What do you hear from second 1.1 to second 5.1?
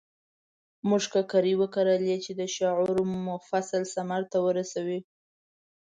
ککرې وکرلې چې د شعور فصل ثمر ته ورسوي.